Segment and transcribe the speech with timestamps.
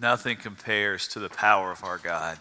[0.00, 2.38] Nothing compares to the power of our God.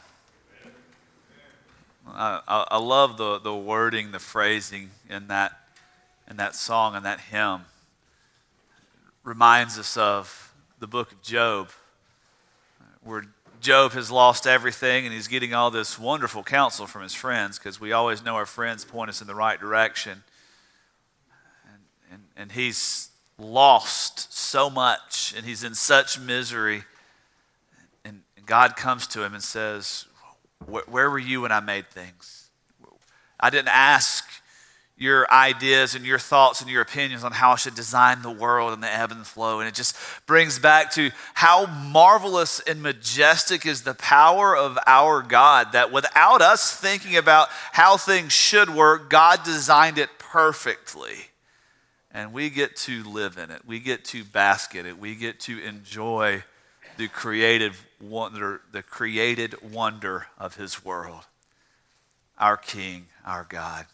[2.07, 5.51] I, I, love the, the wording, the phrasing in that,
[6.29, 7.65] in that song and that hymn.
[9.25, 11.69] Reminds us of the book of Job,
[13.04, 13.25] where
[13.60, 17.80] Job has lost everything and he's getting all this wonderful counsel from his friends because
[17.80, 20.23] we always know our friends point us in the right direction.
[21.66, 21.82] And,
[22.12, 26.86] and, and he's lost so much and he's in such misery.
[28.50, 30.05] God comes to him and says,
[30.66, 32.49] Where were you when I made things?
[33.39, 34.25] I didn't ask
[34.98, 38.73] your ideas and your thoughts and your opinions on how I should design the world
[38.73, 39.59] and the ebb and flow.
[39.59, 45.22] And it just brings back to how marvelous and majestic is the power of our
[45.22, 51.17] God that without us thinking about how things should work, God designed it perfectly.
[52.11, 53.61] And we get to live in it.
[53.63, 54.97] We get to bask in it.
[54.97, 56.44] We get to enjoy
[56.99, 61.23] the creative wonder, the created wonder of his world.
[62.38, 63.86] Our King, our God.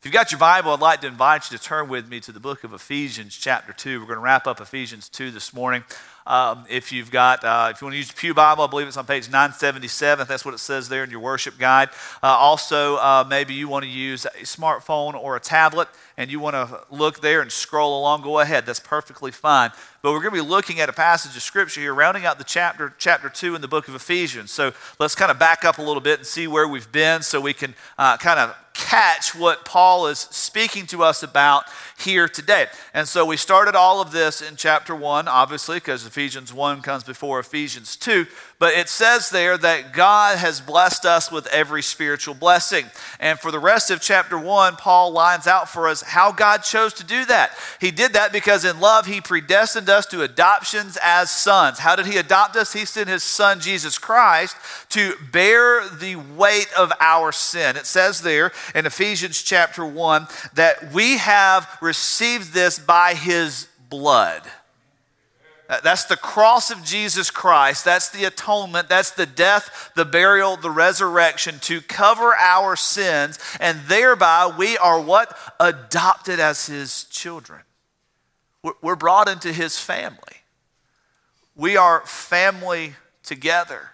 [0.00, 2.32] If you've got your Bible, I'd like to invite you to turn with me to
[2.32, 4.00] the book of Ephesians, chapter 2.
[4.00, 5.84] We're going to wrap up Ephesians 2 this morning.
[6.26, 8.86] Um, if you've got, uh, if you want to use the Pew Bible, I believe
[8.86, 10.26] it's on page 977.
[10.26, 11.90] That's what it says there in your worship guide.
[12.22, 16.40] Uh, also, uh, maybe you want to use a smartphone or a tablet and you
[16.40, 18.64] want to look there and scroll along, go ahead.
[18.64, 19.70] That's perfectly fine.
[20.00, 22.44] But we're going to be looking at a passage of scripture here, rounding out the
[22.44, 24.50] chapter, chapter 2 in the book of Ephesians.
[24.50, 27.38] So let's kind of back up a little bit and see where we've been so
[27.38, 31.64] we can uh, kind of catch what Paul is speaking to us about
[31.98, 32.66] here today.
[32.94, 37.04] And so we started all of this in chapter 1, obviously, because Ephesians 1 comes
[37.04, 38.26] before Ephesians 2.
[38.60, 42.84] But it says there that God has blessed us with every spiritual blessing.
[43.18, 46.92] And for the rest of chapter 1, Paul lines out for us how God chose
[46.94, 47.56] to do that.
[47.80, 51.78] He did that because in love, he predestined us to adoptions as sons.
[51.78, 52.74] How did he adopt us?
[52.74, 54.54] He sent his son, Jesus Christ,
[54.90, 57.78] to bear the weight of our sin.
[57.78, 64.42] It says there in Ephesians chapter 1 that we have received this by his blood.
[65.70, 67.84] Uh, that's the cross of Jesus Christ.
[67.84, 68.88] That's the atonement.
[68.88, 73.38] That's the death, the burial, the resurrection to cover our sins.
[73.60, 75.38] And thereby we are what?
[75.60, 77.60] Adopted as his children.
[78.82, 80.18] We're brought into his family.
[81.54, 83.90] We are family together.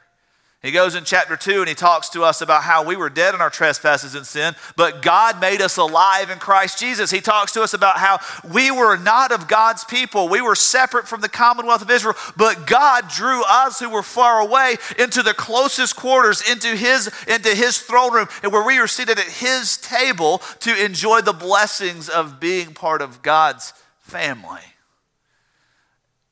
[0.66, 3.37] He goes in chapter 2 and he talks to us about how we were dead
[3.37, 7.12] in our trespasses and sin, but God made us alive in Christ Jesus.
[7.12, 10.28] He talks to us about how we were not of God's people.
[10.28, 14.41] We were separate from the commonwealth of Israel, but God drew us who were far
[14.41, 18.88] away into the closest quarters, into his, into his throne room, and where we were
[18.88, 24.75] seated at his table to enjoy the blessings of being part of God's family.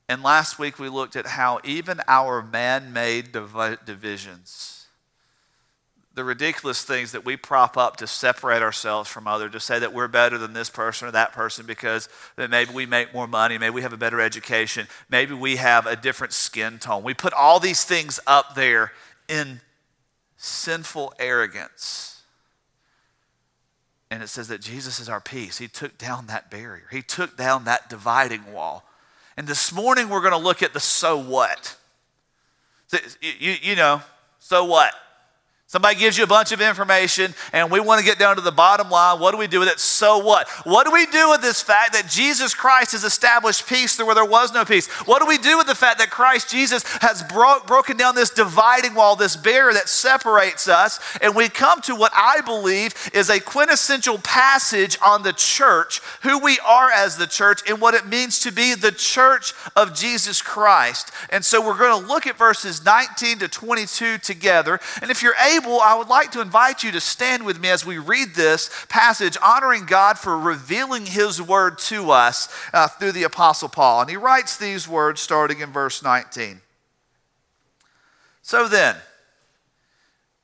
[0.09, 4.87] And last week we looked at how even our man made divisions,
[6.15, 9.95] the ridiculous things that we prop up to separate ourselves from others, to say that
[9.95, 13.75] we're better than this person or that person because maybe we make more money, maybe
[13.75, 17.03] we have a better education, maybe we have a different skin tone.
[17.03, 18.93] We put all these things up there
[19.27, 19.61] in
[20.37, 22.23] sinful arrogance.
[24.11, 25.59] And it says that Jesus is our peace.
[25.59, 28.85] He took down that barrier, He took down that dividing wall.
[29.37, 31.77] And this morning we're going to look at the so what.
[33.21, 34.03] You, you know,
[34.39, 34.93] so what?
[35.67, 38.53] Somebody gives you a bunch of information, and we want to get down to the
[38.53, 39.19] bottom line.
[39.19, 39.81] What do we do with it?
[39.81, 40.47] So what?
[40.65, 44.27] What do we do with this fact that Jesus Christ has established peace where there
[44.27, 44.87] was no peace?
[45.07, 48.29] What do we do with the fact that Christ Jesus has bro- broken down this
[48.29, 51.01] dividing wall, this barrier that separates us?
[51.23, 56.39] And we come to what I believe is a quintessential passage on the church, who
[56.39, 60.43] we are as the church, and what it means to be the church of Jesus
[60.43, 61.11] Christ.
[61.31, 64.79] And so we're going to look at verses 19 to 22 together.
[65.01, 67.69] And if you're able, table, I would like to invite you to stand with me
[67.69, 73.13] as we read this passage, honoring God for revealing His word to us uh, through
[73.13, 74.03] the Apostle Paul.
[74.03, 76.61] And he writes these words starting in verse 19.
[78.43, 78.97] So then,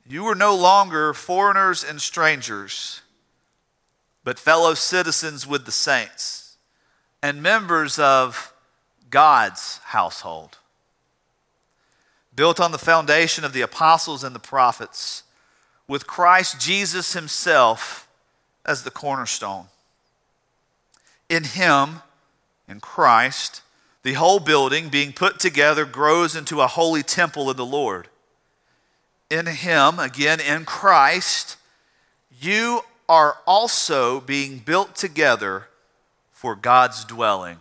[0.08, 3.02] you are no longer foreigners and strangers,
[4.24, 6.56] but fellow citizens with the saints
[7.22, 8.52] and members of
[9.10, 10.58] God's household
[12.40, 15.24] built on the foundation of the apostles and the prophets,
[15.86, 18.08] with Christ Jesus himself
[18.64, 19.66] as the cornerstone.
[21.28, 22.00] In him,
[22.66, 23.60] in Christ,
[24.04, 28.08] the whole building being put together grows into a holy temple in the Lord.
[29.28, 31.58] In him, again, in Christ,
[32.40, 35.68] you are also being built together
[36.32, 37.58] for God's dwelling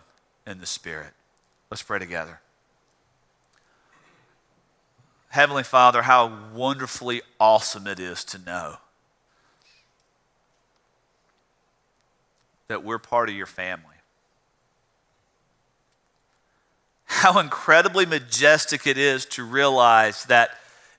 [0.48, 1.12] in the Spirit.
[1.70, 2.40] Let's pray together.
[5.30, 8.78] Heavenly Father, how wonderfully awesome it is to know
[12.68, 13.84] that we're part of your family.
[17.06, 20.52] How incredibly majestic it is to realize that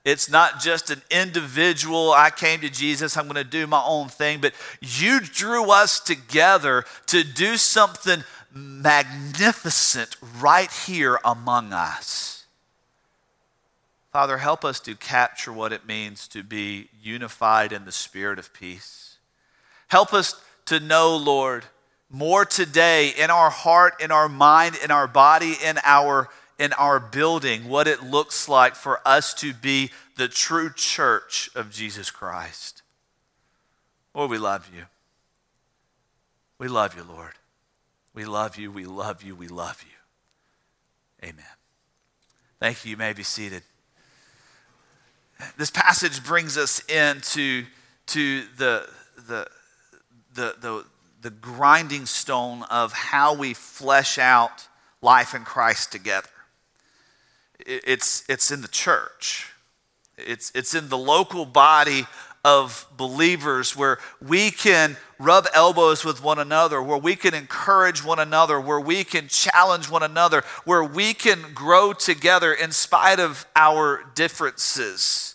[0.04, 4.08] it's not just an individual, I came to Jesus, I'm going to do my own
[4.08, 12.39] thing, but you drew us together to do something magnificent right here among us.
[14.12, 18.52] Father, help us to capture what it means to be unified in the spirit of
[18.52, 19.18] peace.
[19.88, 21.64] Help us to know, Lord,
[22.10, 26.28] more today in our heart, in our mind, in our body, in our
[26.58, 31.70] in our building what it looks like for us to be the true church of
[31.70, 32.82] Jesus Christ.
[34.14, 34.82] Lord, we love you.
[36.58, 37.32] We love you, Lord.
[38.12, 41.28] We love you, we love you, we love you.
[41.28, 41.44] Amen.
[42.58, 42.90] Thank you.
[42.90, 43.62] You may be seated.
[45.56, 47.64] This passage brings us into
[48.06, 48.88] to the,
[49.26, 49.46] the,
[50.34, 50.84] the, the,
[51.22, 54.68] the grinding stone of how we flesh out
[55.02, 56.28] life in Christ together.
[57.58, 59.52] It's, it's in the church.
[60.16, 62.06] It's, it's in the local body
[62.44, 68.18] of believers where we can rub elbows with one another, where we can encourage one
[68.18, 73.44] another, where we can challenge one another, where we can grow together in spite of
[73.54, 75.34] our differences.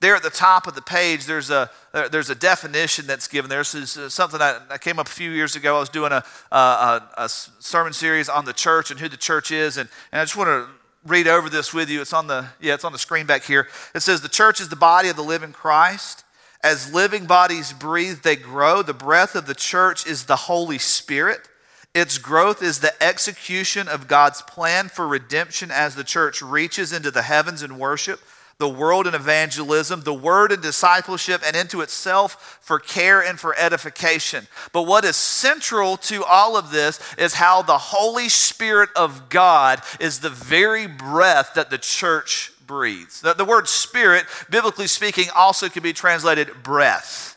[0.00, 3.60] There at the top of the page, there's a, there's a definition that's given there.
[3.60, 5.76] This is uh, something that I came up a few years ago.
[5.76, 9.50] I was doing a, a, a sermon series on the church and who the church
[9.50, 12.00] is, and, and I just want to read over this with you.
[12.00, 13.68] It's on the yeah, it's on the screen back here.
[13.94, 16.24] It says the church is the body of the living Christ.
[16.64, 18.82] As living bodies breathe, they grow.
[18.82, 21.48] The breath of the church is the Holy Spirit.
[21.92, 27.10] Its growth is the execution of God's plan for redemption as the church reaches into
[27.10, 28.20] the heavens in worship
[28.62, 33.58] the world in evangelism, the word in discipleship, and into itself for care and for
[33.58, 34.46] edification.
[34.72, 39.80] But what is central to all of this is how the Holy Spirit of God
[39.98, 43.20] is the very breath that the church breathes.
[43.20, 47.36] The, the word spirit, biblically speaking, also can be translated breath.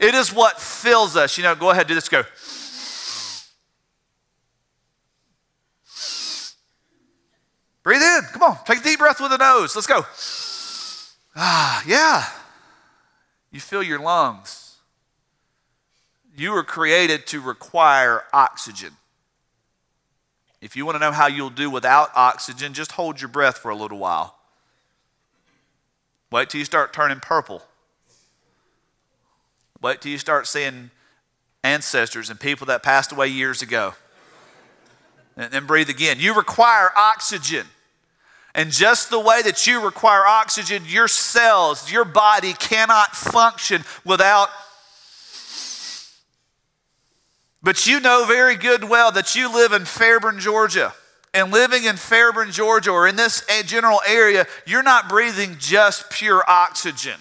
[0.00, 1.38] It is what fills us.
[1.38, 2.24] You know, go ahead, do this, go.
[7.84, 8.22] Breathe in.
[8.32, 8.58] Come on.
[8.66, 9.76] Take a deep breath with the nose.
[9.76, 10.04] Let's go.
[11.40, 12.24] Ah, yeah.
[13.52, 14.76] You fill your lungs.
[16.36, 18.94] You were created to require oxygen.
[20.60, 23.70] If you want to know how you'll do without oxygen, just hold your breath for
[23.70, 24.34] a little while.
[26.32, 27.62] Wait till you start turning purple.
[29.80, 30.90] Wait till you start seeing
[31.62, 33.94] ancestors and people that passed away years ago.
[35.36, 36.18] And then breathe again.
[36.18, 37.66] You require oxygen.
[38.58, 44.48] And just the way that you require oxygen, your cells, your body cannot function without.
[47.62, 50.92] But you know very good well that you live in Fairburn, Georgia.
[51.32, 56.42] And living in Fairburn, Georgia, or in this general area, you're not breathing just pure
[56.48, 57.14] oxygen.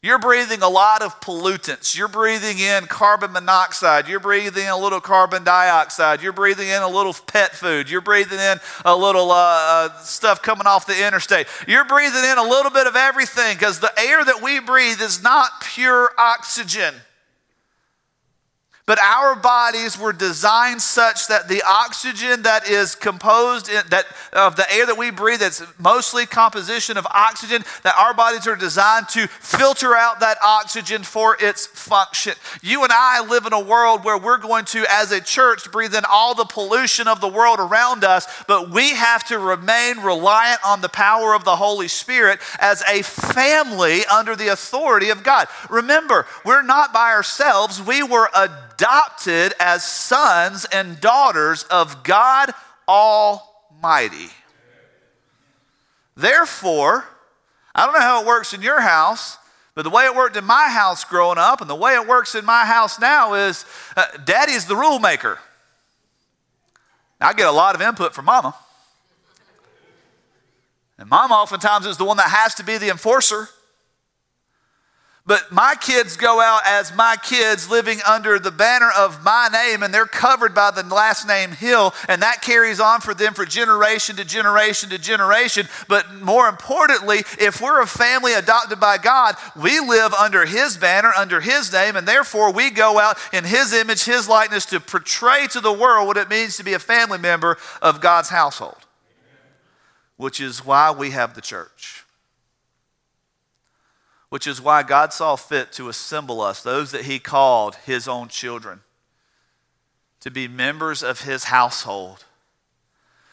[0.00, 1.98] You're breathing a lot of pollutants.
[1.98, 4.06] You're breathing in carbon monoxide.
[4.06, 6.22] You're breathing in a little carbon dioxide.
[6.22, 7.90] You're breathing in a little pet food.
[7.90, 11.48] You're breathing in a little uh, uh, stuff coming off the interstate.
[11.66, 15.20] You're breathing in a little bit of everything because the air that we breathe is
[15.20, 16.94] not pure oxygen.
[18.88, 24.56] But our bodies were designed such that the oxygen that is composed in, that of
[24.56, 29.10] the air that we breathe, that's mostly composition of oxygen, that our bodies are designed
[29.10, 32.32] to filter out that oxygen for its function.
[32.62, 35.94] You and I live in a world where we're going to, as a church, breathe
[35.94, 40.66] in all the pollution of the world around us, but we have to remain reliant
[40.66, 45.46] on the power of the Holy Spirit as a family under the authority of God.
[45.68, 47.82] Remember, we're not by ourselves.
[47.82, 52.52] We were adopted adopted as sons and daughters of God
[52.86, 54.28] Almighty.
[56.16, 57.04] Therefore,
[57.74, 59.36] I don't know how it works in your house,
[59.74, 62.36] but the way it worked in my house growing up and the way it works
[62.36, 63.64] in my house now is
[63.96, 65.40] uh, daddy's the rule maker.
[67.20, 68.54] I get a lot of input from mama.
[70.98, 73.48] And mama oftentimes is the one that has to be the enforcer.
[75.28, 79.82] But my kids go out as my kids living under the banner of my name,
[79.82, 83.44] and they're covered by the last name Hill, and that carries on for them for
[83.44, 85.68] generation to generation to generation.
[85.86, 91.12] But more importantly, if we're a family adopted by God, we live under His banner,
[91.14, 95.46] under His name, and therefore we go out in His image, His likeness to portray
[95.48, 98.78] to the world what it means to be a family member of God's household.
[100.16, 102.04] which is why we have the church.
[104.30, 108.28] Which is why God saw fit to assemble us, those that He called His own
[108.28, 108.80] children,
[110.20, 112.24] to be members of His household.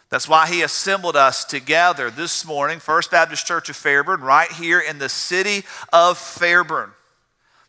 [0.10, 4.80] That's why He assembled us together this morning, First Baptist Church of Fairburn, right here
[4.80, 6.92] in the city of Fairburn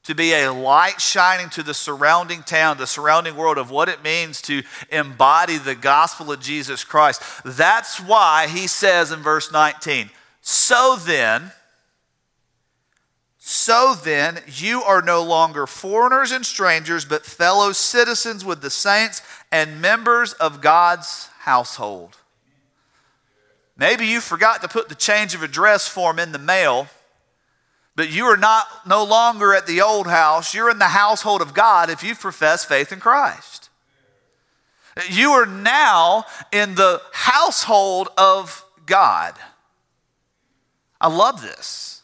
[0.06, 4.04] to be a light shining to the surrounding town, the surrounding world of what it
[4.04, 7.20] means to embody the gospel of Jesus Christ.
[7.44, 10.10] That's why he says in verse 19,
[10.42, 11.50] So then,
[13.48, 19.22] so then, you are no longer foreigners and strangers, but fellow citizens with the saints
[19.52, 22.16] and members of God's household.
[23.76, 26.88] Maybe you forgot to put the change of address form in the mail
[27.96, 30.54] but you are not no longer at the old house.
[30.54, 33.70] You're in the household of God if you profess faith in Christ.
[35.08, 39.34] You are now in the household of God.
[41.00, 41.95] I love this.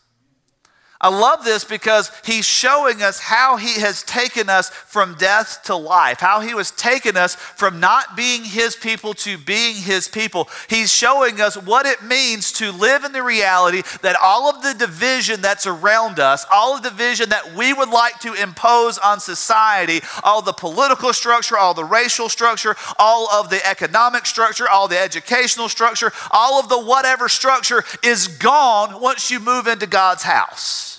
[1.04, 5.75] I love this because he's showing us how he has taken us from death to
[5.75, 10.49] life, how he was taken us from not being his people to being his people.
[10.68, 14.75] He's showing us what it means to live in the reality that all of the
[14.75, 19.18] division that's around us, all of the division that we would like to impose on
[19.18, 24.87] society, all the political structure, all the racial structure, all of the economic structure, all
[24.87, 30.23] the educational structure, all of the whatever structure is gone once you move into God's
[30.23, 30.92] house.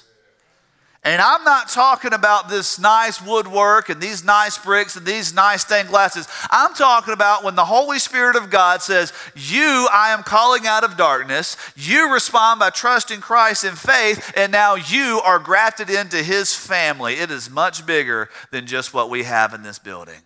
[1.06, 5.64] And I'm not talking about this nice woodwork and these nice bricks and these nice
[5.64, 6.30] stained glasses.
[6.50, 10.86] I'm talking about when the Holy Spirit of God says, You, I am calling out
[10.86, 11.58] of darkness.
[11.76, 17.16] You respond by trusting Christ in faith, and now you are grafted into his family.
[17.16, 20.22] It is much bigger than just what we have in this building.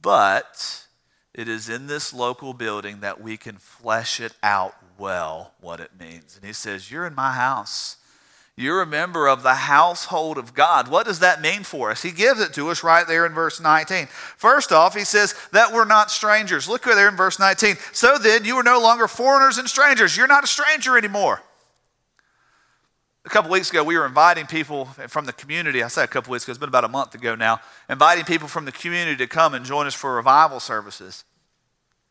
[0.00, 0.86] But
[1.34, 5.90] it is in this local building that we can flesh it out well what it
[6.00, 6.36] means.
[6.36, 7.98] And he says, You're in my house.
[8.56, 10.86] You're a member of the household of God.
[10.86, 12.02] What does that mean for us?
[12.02, 14.06] He gives it to us right there in verse 19.
[14.06, 16.68] First off, he says that we're not strangers.
[16.68, 17.76] Look there in verse 19.
[17.92, 20.16] So then, you are no longer foreigners and strangers.
[20.16, 21.42] You're not a stranger anymore.
[23.26, 25.82] A couple weeks ago, we were inviting people from the community.
[25.82, 27.58] I say a couple weeks ago, it's been about a month ago now,
[27.88, 31.24] inviting people from the community to come and join us for revival services.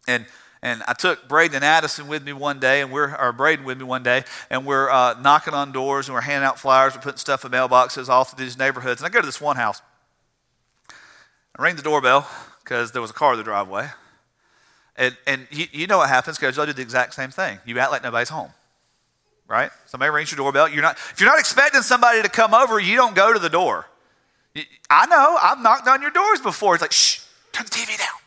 [0.08, 0.26] And
[0.64, 3.78] and I took Braden and Addison with me one day, and we're, or Braden with
[3.78, 7.02] me one day, and we're uh, knocking on doors and we're handing out flyers, we're
[7.02, 9.02] putting stuff in mailboxes all through these neighborhoods.
[9.02, 9.82] And I go to this one house.
[10.90, 12.30] I ring the doorbell
[12.64, 13.90] because there was a car in the driveway.
[14.96, 17.60] And, and you, you know what happens because y'all do the exact same thing.
[17.66, 18.54] You act like nobody's home,
[19.50, 19.70] right?
[19.88, 20.70] Somebody rings your doorbell.
[20.70, 23.50] You're not, if you're not expecting somebody to come over, you don't go to the
[23.50, 23.86] door.
[24.90, 26.76] I know, I've knocked on your doors before.
[26.76, 27.20] It's like, shh,
[27.52, 28.23] turn the TV down.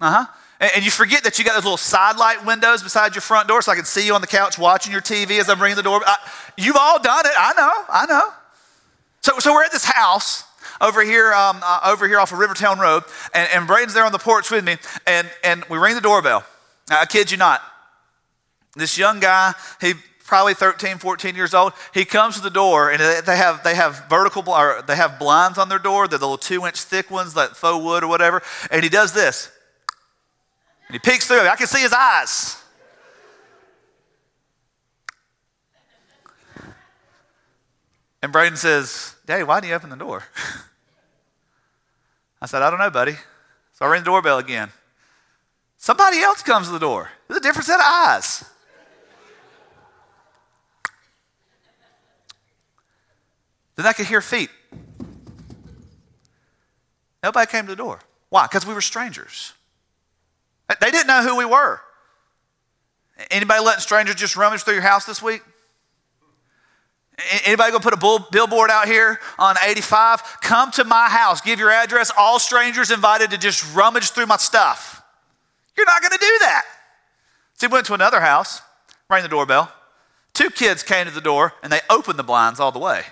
[0.00, 0.26] Uh huh.
[0.60, 3.46] And, and, you forget that you got those little side light windows beside your front
[3.48, 5.76] door so I can see you on the couch watching your TV as I'm ringing
[5.76, 6.00] the door.
[6.04, 6.16] I,
[6.56, 7.32] you've all done it.
[7.38, 7.84] I know.
[7.88, 8.28] I know.
[9.20, 10.44] So, so we're at this house
[10.80, 14.12] over here, um, uh, over here off of Rivertown Road, and, and Braden's there on
[14.12, 14.76] the porch with me,
[15.06, 16.44] and, and we ring the doorbell.
[16.90, 17.60] I kid you not.
[18.76, 21.72] This young guy, he probably 13, 14 years old.
[21.92, 25.58] He comes to the door, and they have, they have vertical, or they have blinds
[25.58, 26.06] on their door.
[26.06, 28.42] They're the little two inch thick ones, like faux wood or whatever.
[28.70, 29.50] And he does this.
[30.88, 31.46] And he peeks through.
[31.46, 32.62] I can see his eyes.
[38.22, 40.24] And Braden says, Daddy, why didn't you open the door?
[42.42, 43.16] I said, I don't know, buddy.
[43.74, 44.70] So I ring the doorbell again.
[45.76, 47.10] Somebody else comes to the door.
[47.28, 48.44] There's a different set of eyes.
[53.76, 54.50] Then I could hear feet.
[57.22, 58.00] Nobody came to the door.
[58.30, 58.46] Why?
[58.46, 59.52] Because we were strangers.
[60.68, 61.80] They didn't know who we were.
[63.30, 65.42] Anybody letting strangers just rummage through your house this week?
[67.44, 70.40] Anybody gonna put a billboard out here on 85?
[70.40, 72.12] Come to my house, give your address.
[72.16, 75.02] All strangers invited to just rummage through my stuff.
[75.76, 76.64] You're not gonna do that.
[77.54, 78.62] So he went to another house,
[79.10, 79.72] rang the doorbell.
[80.32, 83.02] Two kids came to the door and they opened the blinds all the way.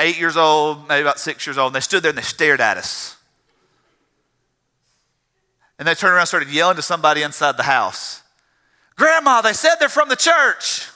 [0.00, 2.60] Eight years old, maybe about six years old, and they stood there and they stared
[2.60, 3.17] at us.
[5.78, 8.22] And they turned around and started yelling to somebody inside the house
[8.96, 10.88] Grandma, they said they're from the church.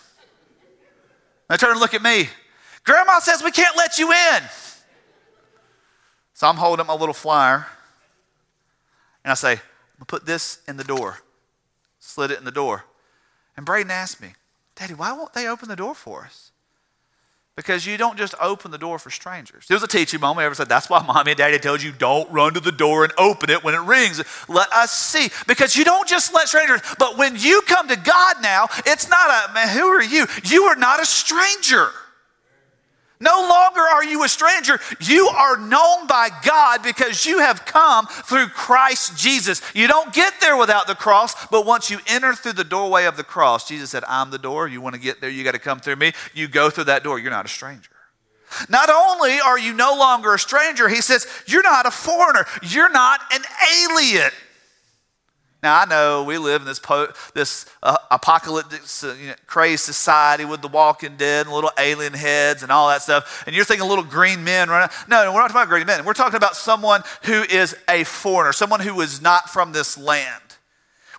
[1.49, 2.29] They turned and look at me.
[2.85, 4.43] Grandma says we can't let you in.
[6.35, 7.67] So I'm holding my little flyer.
[9.25, 9.59] And I say, I'm
[10.01, 11.19] to put this in the door.
[12.01, 12.85] Slid it in the door.
[13.57, 14.33] And Braden asked me,
[14.75, 16.52] Daddy, why won't they open the door for us?
[17.55, 19.67] Because you don't just open the door for strangers.
[19.69, 20.43] It was a teaching moment.
[20.43, 23.05] I ever said that's why mommy and daddy told you don't run to the door
[23.05, 24.23] and open it when it rings.
[24.49, 25.29] Let us see.
[25.47, 26.81] Because you don't just let strangers.
[26.99, 29.69] But when you come to God now, it's not a man.
[29.69, 30.27] Who are you?
[30.45, 31.91] You are not a stranger.
[33.23, 34.81] No longer are you a stranger.
[35.01, 39.63] You are known by God because you have come through Christ Jesus.
[39.75, 43.17] You don't get there without the cross, but once you enter through the doorway of
[43.17, 44.67] the cross, Jesus said, I'm the door.
[44.67, 46.13] You want to get there, you got to come through me.
[46.35, 47.93] You go through that door, you're not a stranger.
[48.69, 52.91] Not only are you no longer a stranger, he says, you're not a foreigner, you're
[52.91, 53.43] not an
[53.85, 54.31] alien.
[55.63, 59.85] Now, I know we live in this, po- this uh, apocalyptic uh, you know, crazed
[59.85, 63.45] society with the walking dead and little alien heads and all that stuff.
[63.47, 64.69] And you're thinking little green men.
[64.69, 66.05] No, no, we're not talking about green men.
[66.05, 70.43] We're talking about someone who is a foreigner, someone who is not from this land.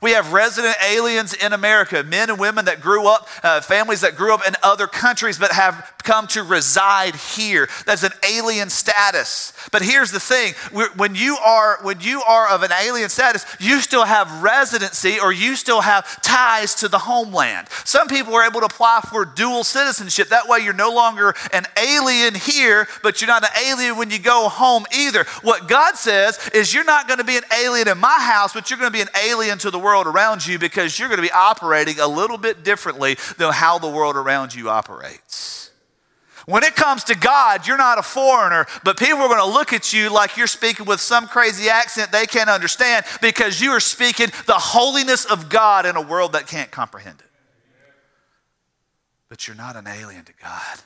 [0.04, 4.18] We have resident aliens in America, men and women that grew up, uh, families that
[4.18, 7.70] grew up in other countries but have come to reside here.
[7.86, 9.54] That's an alien status.
[9.72, 10.56] But here's the thing
[10.98, 15.32] when you, are, when you are of an alien status, you still have residency or
[15.32, 17.70] you still have ties to the homeland.
[17.86, 20.28] Some people are able to apply for dual citizenship.
[20.28, 24.20] That way, you're no longer an alien here, but you're not an alien when you
[24.20, 25.24] go home either.
[25.44, 28.70] What God says is, you're not going to be an alien in my house, but
[28.70, 31.20] you're going to be an alien to the world world around you because you're going
[31.20, 35.70] to be operating a little bit differently than how the world around you operates.
[36.48, 39.72] When it comes to God, you're not a foreigner, but people are going to look
[39.72, 43.80] at you like you're speaking with some crazy accent they can't understand because you are
[43.80, 47.30] speaking the holiness of God in a world that can't comprehend it.
[49.30, 50.80] But you're not an alien to God.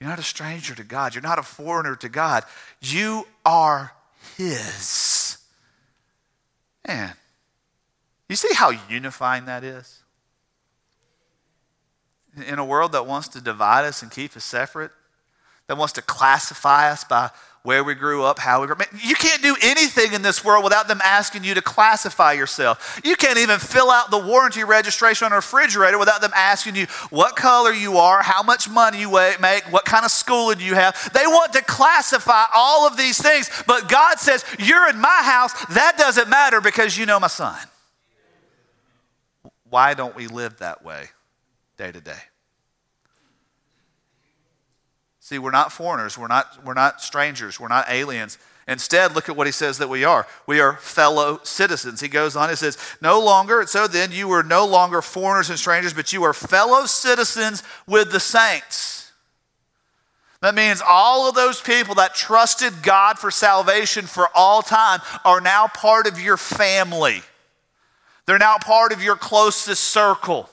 [0.00, 1.14] You're not a stranger to God.
[1.14, 2.44] You're not a foreigner to God.
[2.80, 3.92] You are
[4.38, 5.36] His.
[6.88, 7.14] Man,
[8.28, 10.02] you see how unifying that is?
[12.48, 14.90] In a world that wants to divide us and keep us separate,
[15.68, 17.30] that wants to classify us by
[17.62, 18.82] where we grew up, how we grew up.
[19.02, 23.00] You can't do anything in this world without them asking you to classify yourself.
[23.02, 26.86] You can't even fill out the warranty registration on a refrigerator without them asking you
[27.08, 31.10] what color you are, how much money you make, what kind of schooling you have.
[31.14, 35.52] They want to classify all of these things, but God says, You're in my house.
[35.74, 37.56] That doesn't matter because you know my son.
[39.74, 41.08] Why don't we live that way
[41.76, 42.20] day to day?
[45.18, 48.38] See, we're not foreigners, we're not, we're not strangers, we're not aliens.
[48.68, 50.28] Instead, look at what he says that we are.
[50.46, 52.00] We are fellow citizens.
[52.00, 55.58] He goes on, he says, No longer, so then you are no longer foreigners and
[55.58, 59.10] strangers, but you are fellow citizens with the saints.
[60.40, 65.40] That means all of those people that trusted God for salvation for all time are
[65.40, 67.24] now part of your family.
[68.26, 70.48] They're now part of your closest circle.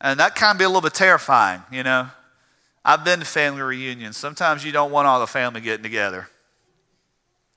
[0.00, 2.08] And that can be a little bit terrifying, you know.
[2.84, 4.16] I've been to family reunions.
[4.16, 6.28] Sometimes you don't want all the family getting together,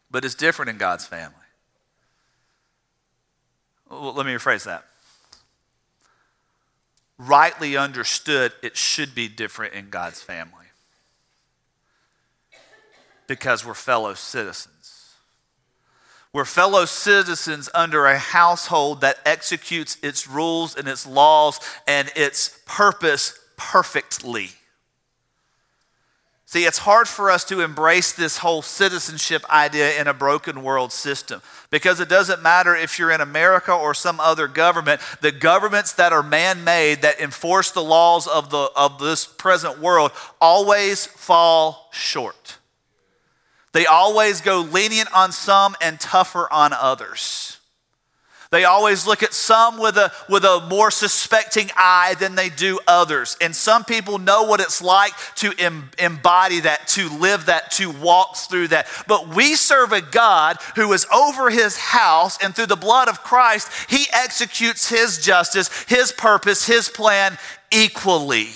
[0.09, 1.35] but it's different in God's family.
[3.89, 4.85] Well, let me rephrase that.
[7.17, 10.53] Rightly understood, it should be different in God's family
[13.27, 14.78] because we're fellow citizens.
[16.31, 22.59] We're fellow citizens under a household that executes its rules and its laws and its
[22.67, 24.51] purpose perfectly.
[26.45, 30.91] See, it's hard for us to embrace this whole citizenship idea in a broken world
[30.91, 35.01] system because it doesn't matter if you're in America or some other government.
[35.21, 39.79] The governments that are man made, that enforce the laws of, the, of this present
[39.79, 40.11] world,
[40.41, 42.58] always fall short.
[43.71, 47.59] They always go lenient on some and tougher on others.
[48.51, 52.79] They always look at some with a, with a more suspecting eye than they do
[52.87, 53.37] others.
[53.39, 57.91] And some people know what it's like to em, embody that, to live that, to
[57.91, 58.87] walk through that.
[59.07, 63.23] But we serve a God who is over his house, and through the blood of
[63.23, 67.37] Christ, he executes his justice, his purpose, his plan
[67.71, 68.49] equally.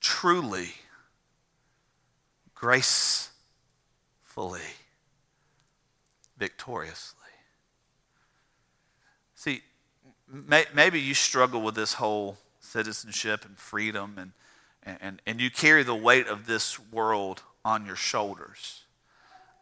[0.00, 0.75] Truly
[2.56, 3.30] gracefully,
[6.36, 7.20] victoriously.
[9.36, 9.62] See,
[10.28, 14.32] may, maybe you struggle with this whole citizenship and freedom, and,
[15.00, 18.82] and, and you carry the weight of this world on your shoulders.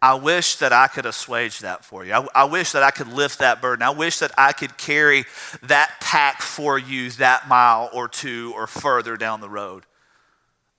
[0.00, 2.12] I wish that I could assuage that for you.
[2.12, 3.82] I, I, wish that I could lift that burden.
[3.82, 5.24] I wish that I could carry
[5.62, 9.84] that pack for you that mile or two or further down the road.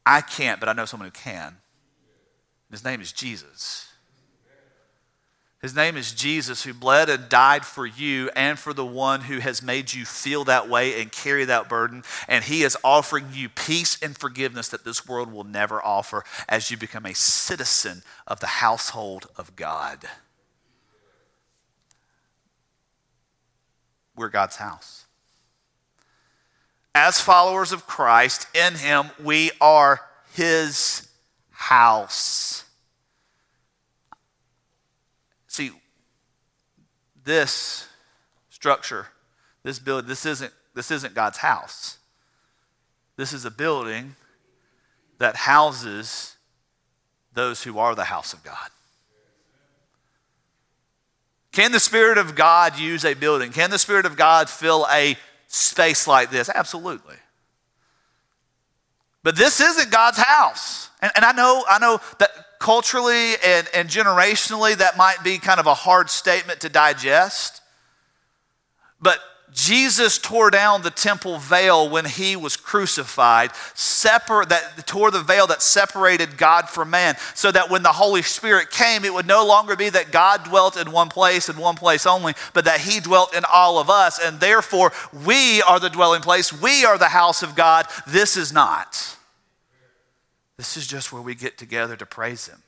[0.06, 1.58] I can't, but I know someone who can.
[2.76, 3.88] His name is Jesus.
[5.62, 9.40] His name is Jesus, who bled and died for you and for the one who
[9.40, 12.04] has made you feel that way and carry that burden.
[12.28, 16.70] And He is offering you peace and forgiveness that this world will never offer as
[16.70, 20.00] you become a citizen of the household of God.
[24.18, 25.06] We're God's house.
[26.94, 30.02] As followers of Christ, in Him, we are
[30.34, 31.08] His
[31.56, 32.66] house.
[35.48, 35.72] See,
[37.26, 37.88] this
[38.50, 39.08] structure,
[39.64, 41.98] this building, this isn't, this isn't God's house.
[43.18, 44.16] This is a building
[45.18, 46.36] that houses
[47.34, 48.70] those who are the house of God.
[51.52, 53.52] Can the Spirit of God use a building?
[53.52, 55.16] Can the Spirit of God fill a
[55.48, 56.50] space like this?
[56.50, 57.16] Absolutely.
[59.24, 60.90] But this isn't God's house.
[61.02, 62.30] And, and I know, I know that
[62.60, 67.62] culturally and, and generationally, that might be kind of a hard statement to digest.
[69.02, 69.20] But
[69.56, 75.48] Jesus tore down the temple veil when he was crucified, separ- that tore the veil
[75.48, 79.46] that separated God from man, so that when the Holy Spirit came, it would no
[79.46, 83.00] longer be that God dwelt in one place and one place only, but that he
[83.00, 84.20] dwelt in all of us.
[84.20, 84.92] And therefore,
[85.26, 87.88] we are the dwelling place, we are the house of God.
[88.06, 89.16] This is not.
[90.58, 92.62] This is just where we get together to praise him.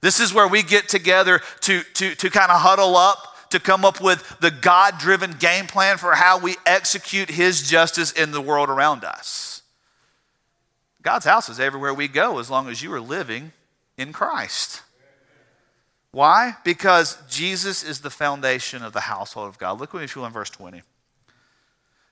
[0.00, 3.84] This is where we get together to, to, to kind of huddle up to come
[3.84, 8.40] up with the God driven game plan for how we execute His justice in the
[8.40, 9.62] world around us.
[11.02, 13.52] God's house is everywhere we go as long as you are living
[13.96, 14.82] in Christ.
[16.12, 16.56] Why?
[16.64, 19.80] Because Jesus is the foundation of the household of God.
[19.80, 20.82] Look what if you in verse 20.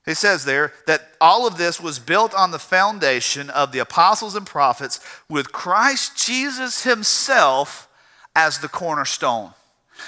[0.08, 4.34] He says there that all of this was built on the foundation of the apostles
[4.34, 7.86] and prophets with Christ Jesus himself
[8.34, 9.50] as the cornerstone.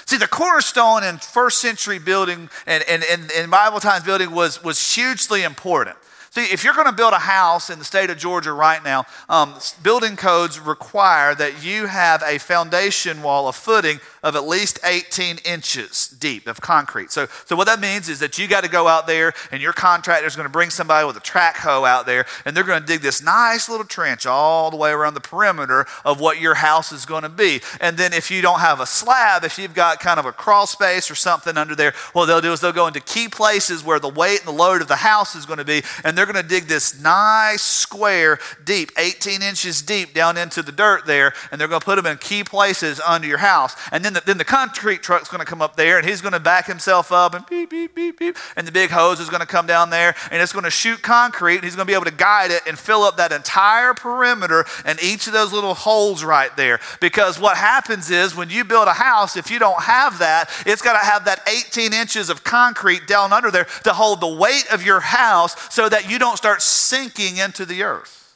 [0.07, 5.43] See, the cornerstone in first century building and, and, Bible times building was, was hugely
[5.43, 5.97] important.
[6.33, 9.03] See, if you're going to build a house in the state of Georgia right now,
[9.27, 14.79] um, building codes require that you have a foundation wall, a footing of at least
[14.85, 17.11] 18 inches deep of concrete.
[17.11, 19.73] So, so what that means is that you got to go out there and your
[19.73, 22.79] contractor is going to bring somebody with a track hoe out there and they're going
[22.79, 26.53] to dig this nice little trench all the way around the perimeter of what your
[26.53, 27.59] house is going to be.
[27.81, 30.65] And then if you don't have a slab, if you've got kind of a crawl
[30.65, 33.99] space or something under there, what they'll do is they'll go into key places where
[33.99, 36.43] the weight and the load of the house is going to be and they're going
[36.43, 41.59] to dig this nice square deep, 18 inches deep down into the dirt there and
[41.59, 43.75] they're going to put them in key places under your house.
[43.91, 46.33] And then the, then the concrete truck's going to come up there and he's going
[46.33, 48.37] to back himself up and beep, beep, beep, beep.
[48.55, 51.01] And the big hose is going to come down there and it's going to shoot
[51.01, 53.95] concrete and he's going to be able to guide it and fill up that entire
[53.95, 56.79] perimeter and each of those little holes right there.
[56.99, 60.83] Because what happens is when you build a house, if you don't have that, it's
[60.83, 64.71] got to have that 18 inches of concrete down under there to hold the weight
[64.71, 68.35] of your house so that you don't start sinking into the earth.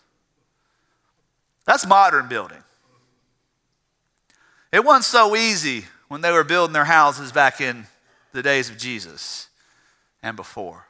[1.65, 2.63] That's modern building.
[4.71, 7.85] It wasn't so easy when they were building their houses back in
[8.31, 9.49] the days of Jesus
[10.23, 10.87] and before.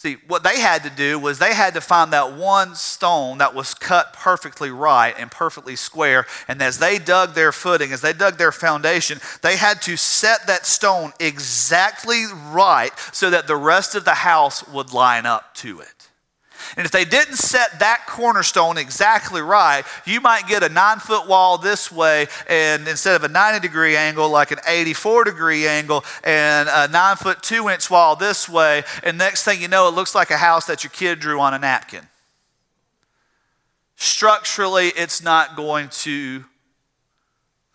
[0.00, 3.54] See, what they had to do was they had to find that one stone that
[3.54, 6.24] was cut perfectly right and perfectly square.
[6.48, 10.46] And as they dug their footing, as they dug their foundation, they had to set
[10.46, 15.80] that stone exactly right so that the rest of the house would line up to
[15.80, 15.99] it.
[16.76, 21.26] And if they didn't set that cornerstone exactly right, you might get a nine foot
[21.26, 26.04] wall this way, and instead of a 90 degree angle, like an 84 degree angle,
[26.24, 28.82] and a nine foot two inch wall this way.
[29.02, 31.54] And next thing you know, it looks like a house that your kid drew on
[31.54, 32.06] a napkin.
[33.96, 36.44] Structurally, it's not going to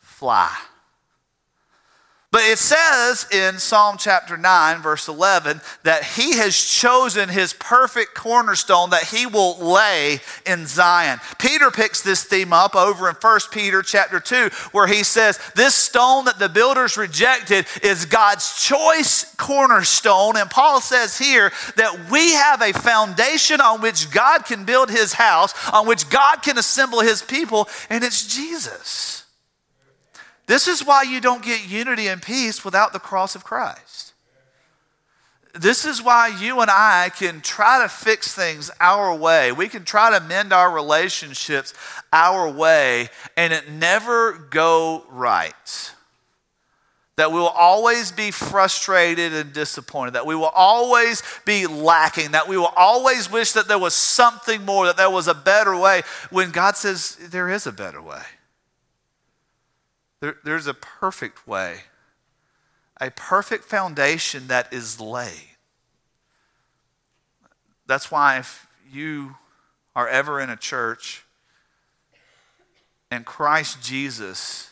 [0.01, 0.55] fly.
[2.35, 8.13] But it says in Psalm chapter 9, verse 11, that he has chosen his perfect
[8.13, 11.21] cornerstone that he will lay in Zion.
[11.39, 15.75] Peter picks this theme up over in 1 Peter chapter 2, where he says, This
[15.75, 20.35] stone that the builders rejected is God's choice cornerstone.
[20.35, 25.13] And Paul says here that we have a foundation on which God can build his
[25.13, 29.24] house, on which God can assemble his people, and it's Jesus.
[30.47, 34.13] This is why you don't get unity and peace without the cross of Christ.
[35.53, 39.53] This is why you and I can try to fix things our way.
[39.53, 41.73] We can try to mend our relationships
[42.11, 45.91] our way, and it never go right.
[47.15, 52.49] That we will always be frustrated and disappointed, that we will always be lacking, that
[52.49, 56.01] we will always wish that there was something more, that there was a better way,
[56.31, 58.21] when God says there is a better way.
[60.19, 61.81] There, there's a perfect way,
[62.99, 65.49] a perfect foundation that is laid.
[67.85, 69.35] That's why if you
[69.95, 71.23] are ever in a church
[73.11, 74.71] and Christ Jesus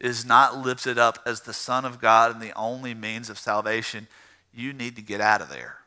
[0.00, 4.08] is not lifted up as the Son of God and the only means of salvation,
[4.52, 5.78] you need to get out of there.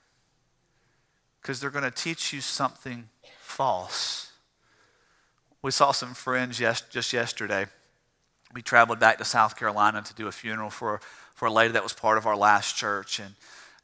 [1.41, 3.05] Because they're going to teach you something
[3.39, 4.31] false.
[5.61, 7.65] We saw some friends yes, just yesterday.
[8.55, 11.01] We traveled back to South Carolina to do a funeral for,
[11.35, 13.19] for a lady that was part of our last church.
[13.19, 13.35] And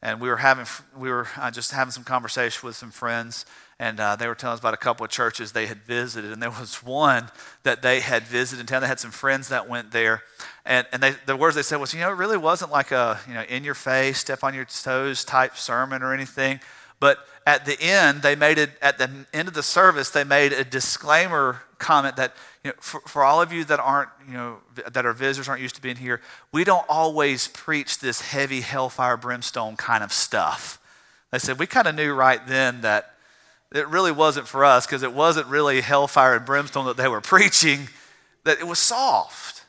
[0.03, 0.65] and we were having
[0.97, 3.45] we were uh, just having some conversation with some friends
[3.77, 6.31] and uh, they were telling us about a couple of churches they had visited.
[6.31, 7.29] And there was one
[7.63, 8.81] that they had visited in town.
[8.81, 10.23] They had some friends that went there.
[10.65, 13.19] And, and they, the words they said was you know it really wasn't like a
[13.27, 16.61] you know in your face step on your toes type sermon or anything.
[16.99, 20.53] But at the end they made it at the end of the service they made
[20.53, 24.57] a disclaimer comment that you know, for, for all of you that aren't, you know,
[24.91, 26.21] that are visitors, aren't used to being here,
[26.51, 30.79] we don't always preach this heavy hellfire brimstone kind of stuff.
[31.31, 33.15] They said, we kind of knew right then that
[33.73, 37.21] it really wasn't for us because it wasn't really hellfire and brimstone that they were
[37.21, 37.87] preaching,
[38.43, 39.63] that it was soft.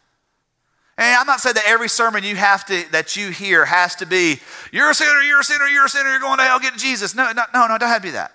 [0.99, 4.07] And I'm not saying that every sermon you have to, that you hear has to
[4.07, 4.39] be,
[4.71, 7.15] you're a sinner, you're a sinner, you're a sinner, you're going to hell, get Jesus.
[7.15, 8.33] No, no, no, no, don't have to be that.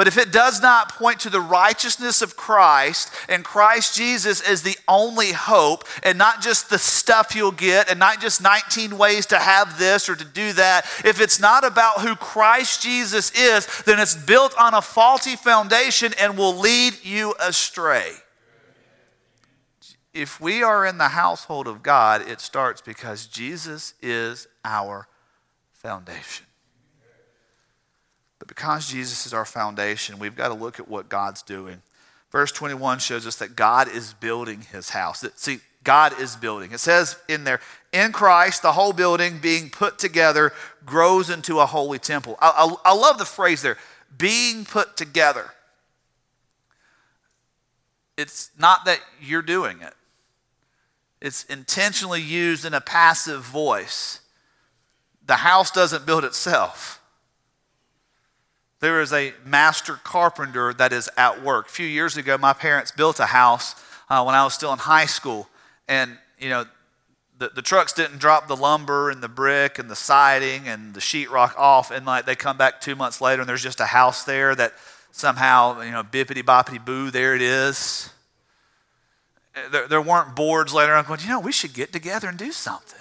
[0.00, 4.62] But if it does not point to the righteousness of Christ and Christ Jesus as
[4.62, 9.26] the only hope, and not just the stuff you'll get, and not just 19 ways
[9.26, 13.82] to have this or to do that, if it's not about who Christ Jesus is,
[13.82, 18.10] then it's built on a faulty foundation and will lead you astray.
[20.14, 25.08] If we are in the household of God, it starts because Jesus is our
[25.74, 26.46] foundation.
[28.50, 31.82] Because Jesus is our foundation, we've got to look at what God's doing.
[32.32, 35.24] Verse 21 shows us that God is building his house.
[35.36, 36.72] See, God is building.
[36.72, 37.60] It says in there,
[37.92, 40.52] in Christ, the whole building being put together
[40.84, 42.36] grows into a holy temple.
[42.40, 43.78] I, I, I love the phrase there,
[44.18, 45.50] being put together.
[48.18, 49.94] It's not that you're doing it,
[51.20, 54.18] it's intentionally used in a passive voice.
[55.24, 56.99] The house doesn't build itself.
[58.80, 61.66] There is a master carpenter that is at work.
[61.68, 63.74] A few years ago, my parents built a house
[64.08, 65.48] uh, when I was still in high school.
[65.86, 66.64] And, you know,
[67.38, 71.00] the, the trucks didn't drop the lumber and the brick and the siding and the
[71.00, 71.90] sheetrock off.
[71.90, 74.72] And, like, they come back two months later and there's just a house there that
[75.12, 78.10] somehow, you know, bippity boppity boo, there it is.
[79.72, 82.52] There, there weren't boards later on going, you know, we should get together and do
[82.52, 82.98] something.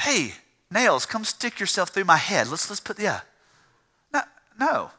[0.00, 0.34] Hey,
[0.70, 2.48] nails, come stick yourself through my head.
[2.48, 3.20] Let's, let's put, yeah.
[4.58, 4.90] No.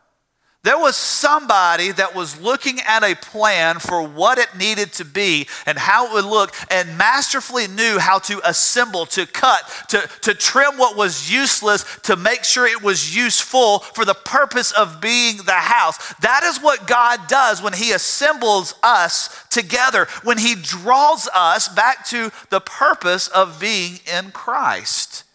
[0.63, 5.45] There was somebody that was looking at a plan for what it needed to be
[5.65, 10.33] and how it would look and masterfully knew how to assemble, to cut, to, to
[10.33, 15.35] trim what was useless, to make sure it was useful for the purpose of being
[15.35, 16.13] the house.
[16.21, 22.07] That is what God does when He assembles us together, when He draws us back
[22.07, 25.25] to the purpose of being in Christ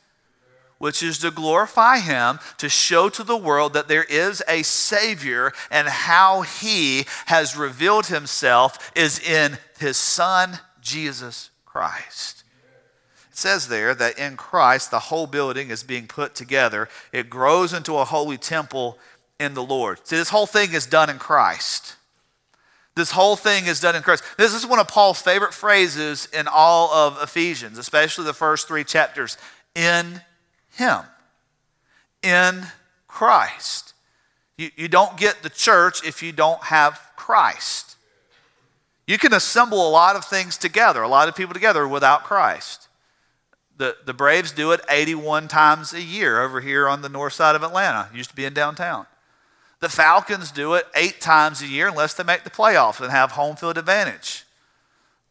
[0.78, 5.52] which is to glorify Him, to show to the world that there is a Savior
[5.70, 12.44] and how He has revealed Himself is in His Son, Jesus Christ.
[13.30, 17.72] It says there that in Christ, the whole building is being put together, it grows
[17.72, 18.98] into a holy temple
[19.38, 20.00] in the Lord.
[20.04, 21.96] See, this whole thing is done in Christ.
[22.96, 24.24] This whole thing is done in Christ.
[24.36, 28.82] This is one of Paul's favorite phrases in all of Ephesians, especially the first three
[28.82, 29.38] chapters.
[29.76, 30.20] In
[30.78, 31.02] him
[32.22, 32.66] in
[33.06, 33.94] Christ.
[34.56, 37.96] You, you don't get the church if you don't have Christ.
[39.06, 42.88] You can assemble a lot of things together, a lot of people together without Christ.
[43.76, 47.56] The, the Braves do it 81 times a year over here on the north side
[47.56, 48.08] of Atlanta.
[48.14, 49.06] Used to be in downtown.
[49.80, 53.32] The Falcons do it eight times a year unless they make the playoffs and have
[53.32, 54.44] home field advantage.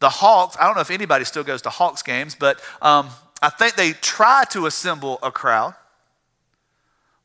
[0.00, 3.50] The Hawks, I don't know if anybody still goes to Hawks games, but um, I
[3.50, 5.74] think they try to assemble a crowd.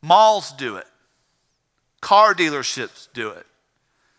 [0.01, 0.87] Malls do it,
[2.01, 3.45] car dealerships do it,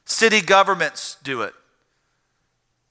[0.07, 1.53] city governments do it,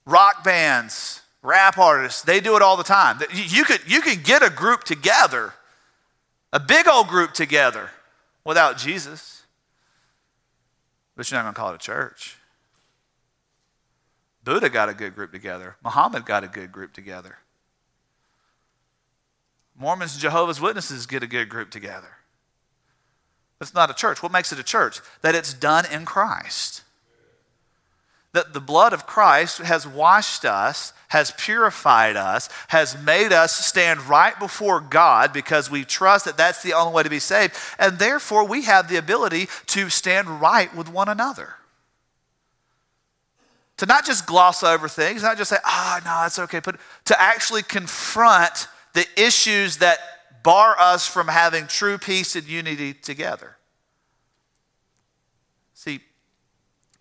[0.06, 3.20] rock bands, rap artists, they do it all the time.
[3.34, 5.54] You, could, you can get a group together,
[6.52, 7.90] a big old group together,
[8.44, 9.44] without Jesus,
[11.16, 12.38] but you're not going to call it a church.
[14.44, 15.78] Buddha got a good group together.
[15.84, 17.38] Muhammad got a good group together.
[19.78, 22.18] Mormons and Jehovah's Witnesses get a good group together.
[23.62, 24.22] It's not a church.
[24.22, 25.00] What makes it a church?
[25.22, 26.84] That it's done in Christ.
[28.34, 34.02] that the blood of Christ has washed us, has purified us, has made us stand
[34.02, 37.54] right before God because we trust that that's the only way to be saved.
[37.78, 41.54] And therefore, we have the ability to stand right with one another.
[43.78, 47.22] To not just gloss over things, not just say, oh, no, that's okay, but to
[47.22, 50.00] actually confront the issues that
[50.44, 53.58] bar us from having true peace and unity together.
[55.74, 56.02] See,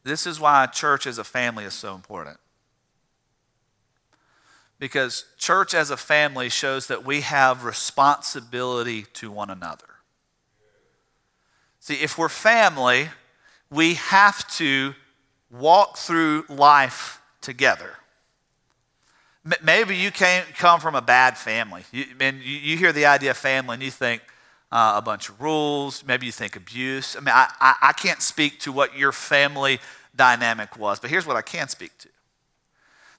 [0.04, 2.38] this is why church as a family is so important.
[4.78, 9.86] Because church as a family shows that we have responsibility to one another.
[11.78, 13.10] See, if we're family,
[13.70, 14.94] we have to
[15.50, 17.96] walk through life together.
[19.62, 21.84] Maybe you came, come from a bad family.
[21.90, 24.22] You, and you, you hear the idea of family and you think
[24.70, 26.04] uh, a bunch of rules.
[26.06, 27.16] Maybe you think abuse.
[27.16, 29.80] I mean, I, I, I can't speak to what your family
[30.14, 32.08] dynamic was, but here's what I can speak to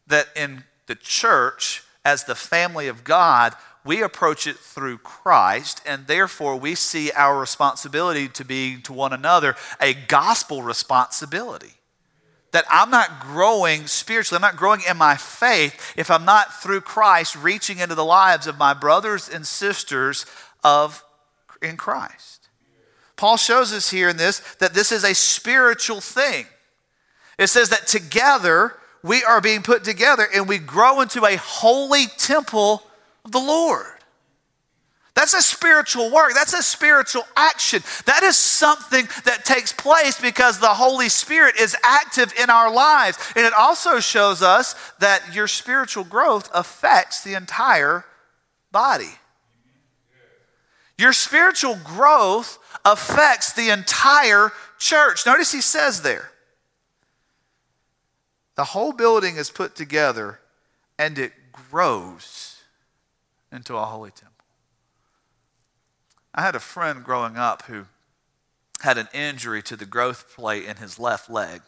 [0.07, 3.55] that in the church, as the family of God,
[3.86, 9.13] we approach it through Christ, and therefore we see our responsibility to be to one
[9.13, 11.73] another a gospel responsibility
[12.53, 16.81] that I'm not growing spiritually, I'm not growing in my faith if I'm not through
[16.81, 20.25] Christ reaching into the lives of my brothers and sisters
[20.63, 21.03] of
[21.61, 22.47] in Christ.
[23.15, 26.45] Paul shows us here in this that this is a spiritual thing.
[27.37, 32.05] It says that together we are being put together and we grow into a holy
[32.17, 32.83] temple
[33.25, 33.85] of the Lord.
[35.15, 36.34] That's a spiritual work.
[36.34, 37.84] That's a spiritual action.
[38.06, 43.17] That is something that takes place because the Holy Spirit is active in our lives.
[43.36, 48.06] And it also shows us that your spiritual growth affects the entire
[48.71, 49.12] body.
[50.97, 55.26] Your spiritual growth affects the entire church.
[55.26, 56.32] Notice he says there
[58.56, 60.39] the whole building is put together
[60.99, 62.62] and it grows
[63.52, 64.32] into a holy temple.
[66.35, 67.85] I had a friend growing up who
[68.81, 71.61] had an injury to the growth plate in his left leg.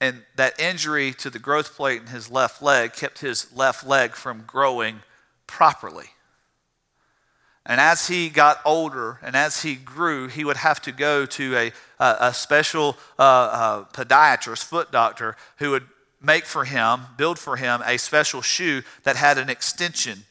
[0.00, 4.14] And that injury to the growth plate in his left leg kept his left leg
[4.14, 5.00] from growing
[5.46, 6.06] properly.
[7.66, 11.56] And as he got older and as he grew, he would have to go to
[11.56, 15.86] a, a, a special uh, uh, podiatrist, foot doctor, who would
[16.20, 20.24] make for him, build for him a special shoe that had an extension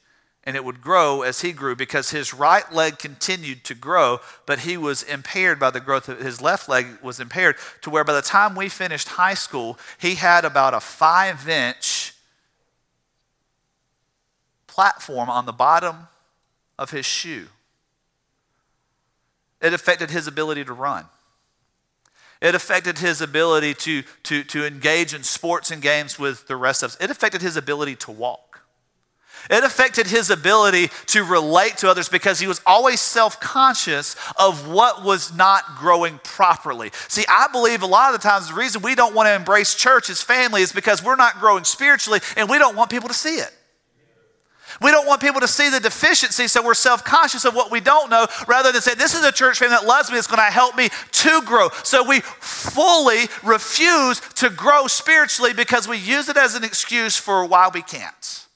[0.47, 4.59] and it would grow as he grew because his right leg continued to grow, but
[4.59, 8.13] he was impaired by the growth of his left leg was impaired to where by
[8.13, 12.13] the time we finished high school, he had about a five inch
[14.67, 16.07] platform on the bottom
[16.79, 17.47] of his shoe.
[19.61, 21.07] It affected his ability to run.
[22.41, 26.83] It affected his ability to, to, to engage in sports and games with the rest
[26.83, 26.97] of us.
[27.01, 28.46] It affected his ability to walk.
[29.49, 34.67] It affected his ability to relate to others because he was always self conscious of
[34.67, 36.91] what was not growing properly.
[37.07, 39.75] See, I believe a lot of the times the reason we don't want to embrace
[39.75, 43.13] church as family is because we're not growing spiritually and we don't want people to
[43.13, 43.51] see it.
[44.81, 47.79] We don't want people to see the deficiency, so we're self conscious of what we
[47.79, 50.37] don't know rather than say, This is a church family that loves me, it's going
[50.37, 51.69] to help me to grow.
[51.83, 57.45] So we fully refuse to grow spiritually because we use it as an excuse for
[57.45, 58.46] why we can't.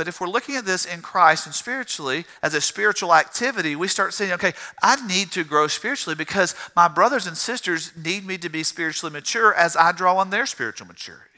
[0.00, 3.86] But if we're looking at this in Christ and spiritually as a spiritual activity, we
[3.86, 8.38] start saying, okay, I need to grow spiritually because my brothers and sisters need me
[8.38, 11.29] to be spiritually mature as I draw on their spiritual maturity.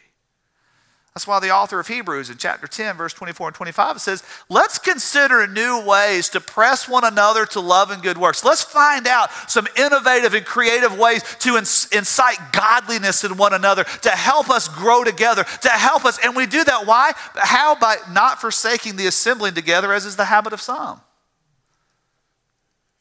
[1.14, 4.78] That's why the author of Hebrews in chapter 10, verse 24 and 25 says, Let's
[4.78, 8.42] consider new ways to press one another to love and good works.
[8.42, 14.08] Let's find out some innovative and creative ways to incite godliness in one another, to
[14.08, 16.18] help us grow together, to help us.
[16.24, 16.86] And we do that.
[16.86, 17.12] Why?
[17.34, 17.74] How?
[17.74, 21.02] By not forsaking the assembling together, as is the habit of some.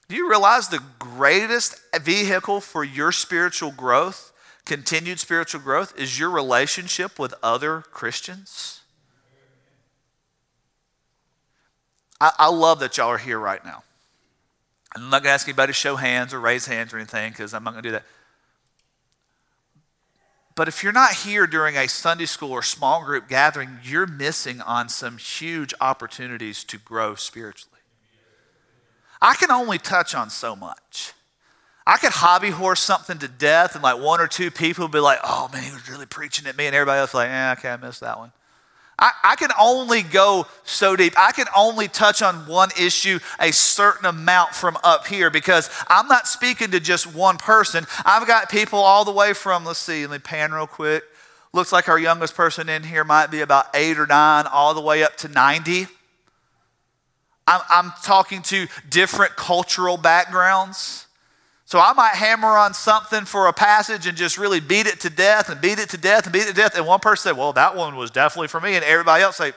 [0.10, 4.31] Do you realize the greatest vehicle for your spiritual growth
[4.66, 8.82] continued spiritual growth is your relationship with other Christians.
[12.20, 13.84] I, I love that y'all are here right now.
[14.96, 17.54] I'm not going to ask anybody to show hands or raise hands or anything because
[17.54, 18.04] I'm not going to do that.
[20.54, 24.60] But if you're not here during a Sunday school or small group gathering, you're missing
[24.62, 27.80] on some huge opportunities to grow spiritually.
[29.22, 31.14] I can only touch on so much.
[31.86, 35.00] I could hobby horse something to death, and like one or two people would be
[35.00, 37.70] like, oh man, he was really preaching at me, and everybody else like, yeah, okay,
[37.70, 38.32] I missed that one.
[39.02, 41.16] I, I, can only go so deep.
[41.18, 46.08] I can only touch on one issue a certain amount from up here because I'm
[46.08, 47.88] not speaking to just one person.
[48.06, 51.04] I've got people all the way from, let's see, let me pan real quick.
[51.52, 54.82] Looks like our youngest person in here might be about eight or nine, all the
[54.82, 55.88] way up to 90.
[57.48, 61.08] I'm, I'm talking to different cultural backgrounds.
[61.72, 65.10] So I might hammer on something for a passage and just really beat it to
[65.10, 66.76] death and beat it to death and beat it to death.
[66.76, 68.76] And one person said, well, that one was definitely for me.
[68.76, 69.54] And everybody else say,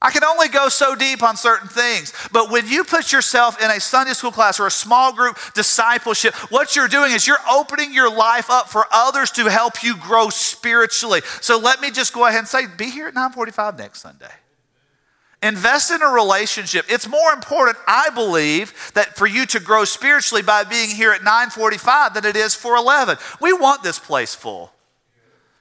[0.00, 2.14] I can only go so deep on certain things.
[2.32, 6.34] But when you put yourself in a Sunday school class or a small group discipleship,
[6.50, 10.30] what you're doing is you're opening your life up for others to help you grow
[10.30, 11.20] spiritually.
[11.42, 14.32] So let me just go ahead and say, be here at 945 next Sunday.
[15.42, 16.86] Invest in a relationship.
[16.88, 21.22] It's more important, I believe, that for you to grow spiritually by being here at
[21.22, 23.18] 945 than it is for 11.
[23.40, 24.72] We want this place full.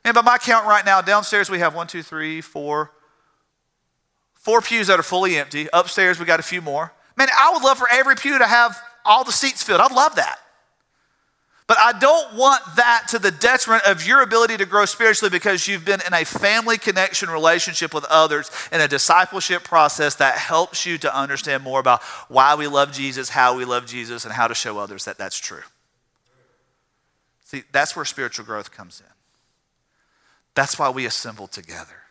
[0.03, 2.91] And by my count right now, downstairs we have one, two, three, four,
[4.34, 5.67] four pews that are fully empty.
[5.71, 6.91] Upstairs we got a few more.
[7.15, 9.82] Man, I would love for every pew to have all the seats filled.
[9.82, 10.39] I'd love that.
[11.68, 15.68] But I don't want that to the detriment of your ability to grow spiritually because
[15.68, 20.86] you've been in a family connection relationship with others in a discipleship process that helps
[20.86, 24.47] you to understand more about why we love Jesus, how we love Jesus, and how
[24.47, 25.63] to show others that that's true.
[27.43, 29.13] See, that's where spiritual growth comes in.
[30.55, 32.06] That's why we assemble together.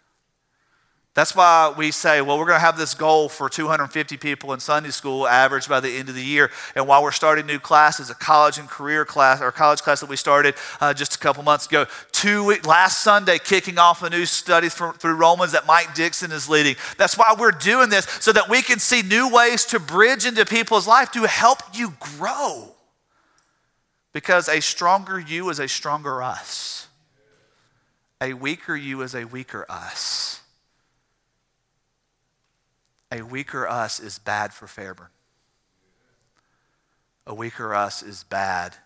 [1.17, 4.61] That's why we say, well, we're going to have this goal for 250 people in
[4.61, 6.51] Sunday school average by the end of the year.
[6.75, 10.11] And while we're starting new classes, a college and career class, or college class that
[10.11, 14.11] we started uh, just a couple months ago, two week, last Sunday, kicking off a
[14.11, 16.77] new study through, through Romans that Mike Dixon is leading.
[16.99, 20.45] That's why we're doing this, so that we can see new ways to bridge into
[20.45, 22.75] people's life to help you grow.
[24.13, 26.89] Because a stronger you is a stronger us,
[28.21, 30.43] a weaker you is a weaker us
[33.11, 35.09] a weaker us is bad for Fairburn.
[37.27, 38.77] A weaker us is bad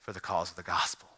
[0.00, 1.08] for the cause of the gospel.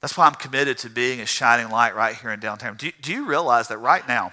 [0.00, 2.76] That's why I'm committed to being a shining light right here in downtown.
[2.76, 4.32] Do, do you realize that right now,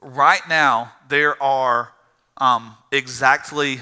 [0.00, 1.92] right now, there are
[2.38, 3.80] um, exactly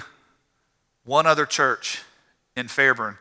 [1.05, 2.03] one other church
[2.57, 3.19] in Fairburn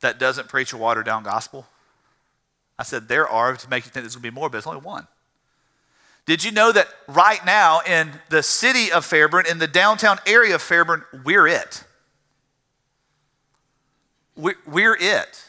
[0.00, 1.66] that doesn't preach a watered down gospel?
[2.78, 4.66] I said there are to make you think there's going to be more, but there's
[4.66, 5.06] only one.
[6.24, 10.54] Did you know that right now in the city of Fairburn, in the downtown area
[10.54, 11.84] of Fairburn, we're it?
[14.36, 15.44] We're it.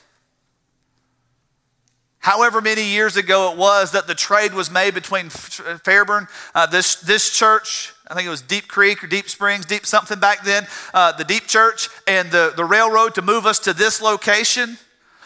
[2.23, 6.95] However, many years ago it was that the trade was made between Fairburn, uh, this,
[6.95, 10.65] this church, I think it was Deep Creek or Deep Springs, Deep something back then,
[10.93, 14.77] uh, the Deep Church, and the, the railroad to move us to this location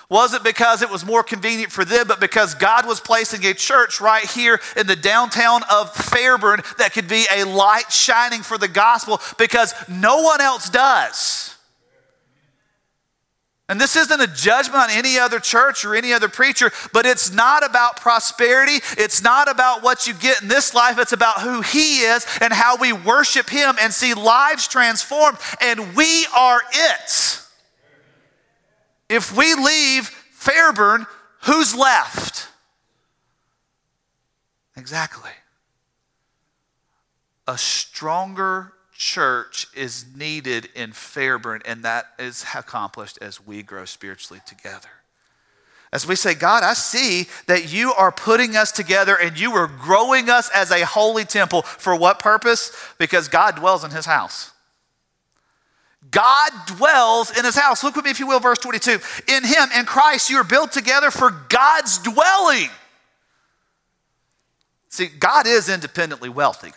[0.10, 4.00] wasn't because it was more convenient for them, but because God was placing a church
[4.00, 8.70] right here in the downtown of Fairburn that could be a light shining for the
[8.70, 11.56] gospel because no one else does.
[13.70, 17.34] And this isn't a judgment on any other church or any other preacher, but it's
[17.34, 18.80] not about prosperity.
[18.98, 20.98] It's not about what you get in this life.
[20.98, 25.38] It's about who He is and how we worship Him and see lives transformed.
[25.60, 27.42] And we are it.
[29.10, 31.06] If we leave Fairburn,
[31.44, 32.50] who's left?
[34.76, 35.32] Exactly.
[37.48, 44.42] A stronger church is needed in Fairburn, and that is accomplished as we grow spiritually
[44.46, 44.90] together.
[45.94, 49.68] As we say, God, I see that you are putting us together and you are
[49.68, 51.62] growing us as a holy temple.
[51.62, 52.76] For what purpose?
[52.98, 54.52] Because God dwells in his house.
[56.12, 57.84] God dwells in his house.
[57.84, 59.00] Look with me, if you will, verse 22.
[59.28, 62.70] In him, in Christ, you are built together for God's dwelling.
[64.90, 66.72] See, God is independently wealthy.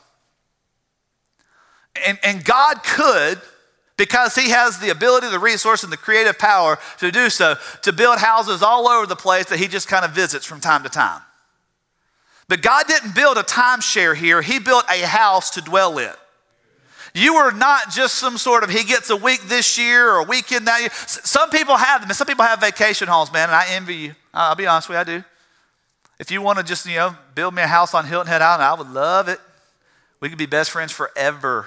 [2.06, 3.40] And, and God could,
[3.96, 7.92] because he has the ability, the resource, and the creative power to do so, to
[7.92, 10.88] build houses all over the place that he just kind of visits from time to
[10.88, 11.20] time.
[12.48, 16.10] But God didn't build a timeshare here, he built a house to dwell in.
[17.14, 20.24] You are not just some sort of, he gets a week this year or a
[20.24, 20.90] weekend that year.
[20.92, 24.14] Some people have them, some people have vacation homes, man, and I envy you.
[24.32, 25.24] I'll be honest with you, I do.
[26.18, 28.62] If you want to just, you know, build me a house on Hilton Head Island,
[28.62, 29.40] I would love it.
[30.20, 31.66] We could be best friends forever.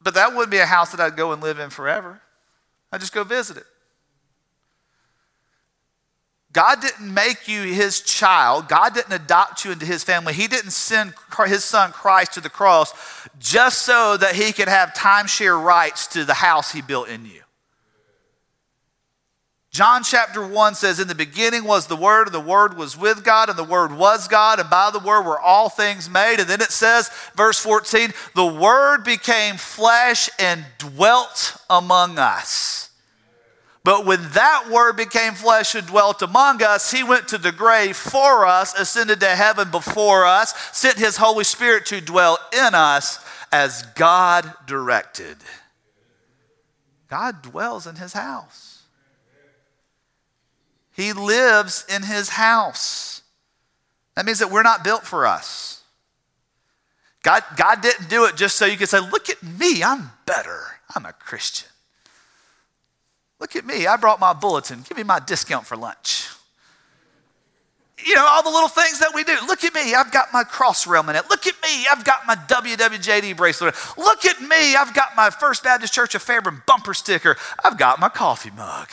[0.00, 2.20] But that wouldn't be a house that I'd go and live in forever.
[2.92, 3.66] I'd just go visit it.
[6.54, 8.68] God didn't make you his child.
[8.68, 10.32] God didn't adopt you into his family.
[10.32, 11.12] He didn't send
[11.46, 12.94] his son Christ to the cross
[13.40, 17.40] just so that he could have timeshare rights to the house he built in you.
[19.72, 23.24] John chapter 1 says, In the beginning was the Word, and the Word was with
[23.24, 26.38] God, and the Word was God, and by the Word were all things made.
[26.38, 32.90] And then it says, verse 14, the Word became flesh and dwelt among us.
[33.84, 37.96] But when that Word became flesh and dwelt among us, He went to the grave
[37.96, 43.18] for us, ascended to heaven before us, sent His Holy Spirit to dwell in us
[43.52, 45.36] as God directed.
[47.08, 48.74] God dwells in His house.
[50.94, 53.22] He lives in his house.
[54.14, 55.82] That means that we're not built for us.
[57.22, 60.62] God, God didn't do it just so you could say, Look at me, I'm better.
[60.94, 61.68] I'm a Christian.
[63.44, 64.86] Look at me, I brought my bulletin.
[64.88, 66.30] Give me my discount for lunch.
[68.02, 69.36] You know, all the little things that we do.
[69.46, 71.26] Look at me, I've got my cross realm in it.
[71.28, 73.74] Look at me, I've got my WWJD bracelet.
[73.98, 77.36] Look at me, I've got my First Baptist Church of Fairburn bumper sticker.
[77.62, 78.88] I've got my coffee mug.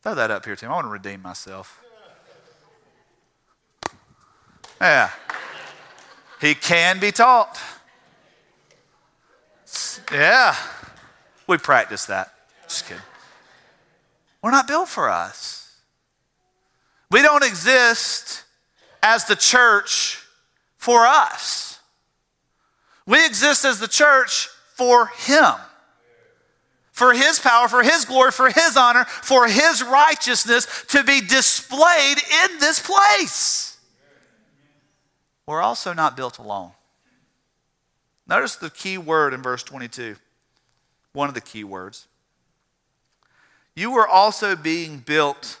[0.00, 0.70] Throw that up here, Tim.
[0.70, 1.78] I want to redeem myself.
[4.80, 5.10] Yeah.
[6.40, 7.60] He can be taught.
[10.10, 10.56] Yeah.
[11.46, 12.32] We practice that.
[12.64, 13.02] Just kidding.
[14.42, 15.76] We're not built for us.
[17.10, 18.44] We don't exist
[19.02, 20.18] as the church
[20.76, 21.78] for us.
[23.06, 25.54] We exist as the church for Him
[26.94, 32.18] for His power, for His glory, for His honor, for His righteousness to be displayed
[32.44, 33.76] in this place.
[35.44, 36.70] We're also not built alone.
[38.28, 40.16] Notice the key word in verse 22,
[41.14, 42.06] one of the key words.
[43.74, 45.58] You were also being built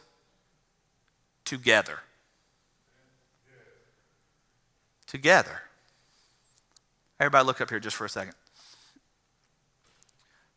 [1.44, 2.00] together.
[5.06, 5.62] Together.
[7.18, 8.34] Everybody, look up here just for a second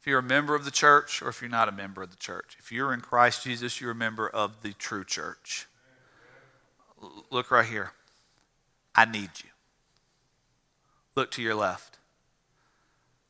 [0.02, 2.18] If you're a member of the church or if you're not a member of the
[2.18, 2.58] church.
[2.60, 5.68] If you're in Christ Jesus, you're a member of the true church.
[7.30, 7.92] Look right here.
[8.96, 9.50] I need you.
[11.16, 12.00] Look to your left.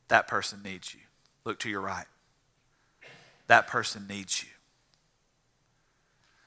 [0.08, 1.00] That person needs you.
[1.48, 2.04] Look to your right.
[3.46, 4.50] That person needs you.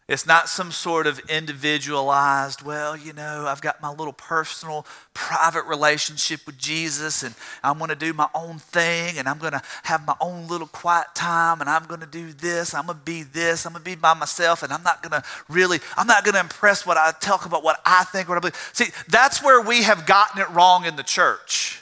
[0.08, 4.86] It's not some sort of individualized, well, you know, I've got my little personal,
[5.16, 7.34] private relationship with Jesus and
[7.64, 10.68] I'm going to do my own thing and I'm going to have my own little
[10.68, 13.84] quiet time and I'm going to do this, I'm going to be this, I'm going
[13.84, 16.86] to be by myself and I'm not going to really, I'm not going to impress
[16.86, 18.70] what I talk about what I think, what I believe.
[18.74, 21.80] See, that's where we have gotten it wrong in the church.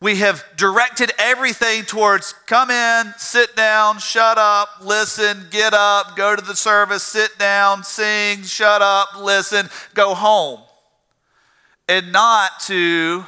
[0.00, 6.36] We have directed everything towards come in, sit down, shut up, listen, get up, go
[6.36, 10.60] to the service, sit down, sing, shut up, listen, go home.
[11.88, 13.24] And not to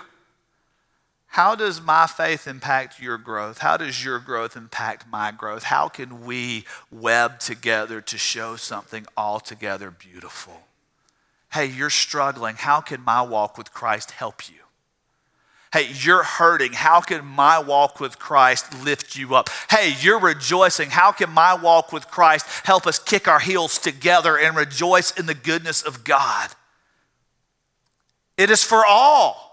[1.28, 3.58] how does my faith impact your growth?
[3.58, 5.62] How does your growth impact my growth?
[5.62, 10.62] How can we web together to show something altogether beautiful?
[11.52, 12.56] Hey, you're struggling.
[12.56, 14.67] How can my walk with Christ help you?
[15.72, 16.72] Hey, you're hurting.
[16.72, 19.50] How can my walk with Christ lift you up?
[19.70, 20.90] Hey, you're rejoicing.
[20.90, 25.26] How can my walk with Christ help us kick our heels together and rejoice in
[25.26, 26.50] the goodness of God?
[28.38, 29.48] It is for all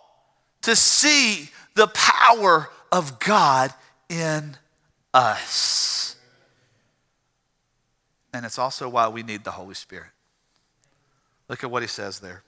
[0.62, 3.74] to see the power of God
[4.08, 4.56] in
[5.14, 6.16] us.
[8.34, 10.10] And it's also why we need the Holy Spirit.
[11.50, 12.44] Look at what he says there.